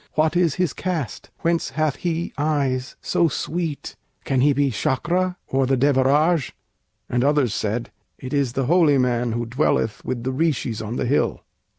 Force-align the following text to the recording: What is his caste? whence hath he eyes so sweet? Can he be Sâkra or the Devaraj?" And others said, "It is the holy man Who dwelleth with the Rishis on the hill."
What 0.13 0.35
is 0.35 0.55
his 0.55 0.73
caste? 0.73 1.29
whence 1.41 1.69
hath 1.69 1.97
he 1.97 2.33
eyes 2.35 2.95
so 3.03 3.27
sweet? 3.27 3.95
Can 4.23 4.41
he 4.41 4.51
be 4.51 4.71
Sâkra 4.71 5.35
or 5.45 5.67
the 5.67 5.77
Devaraj?" 5.77 6.53
And 7.07 7.23
others 7.23 7.53
said, 7.53 7.91
"It 8.17 8.33
is 8.33 8.53
the 8.53 8.65
holy 8.65 8.97
man 8.97 9.33
Who 9.33 9.45
dwelleth 9.45 10.03
with 10.03 10.23
the 10.23 10.31
Rishis 10.31 10.81
on 10.81 10.95
the 10.95 11.05
hill." 11.05 11.41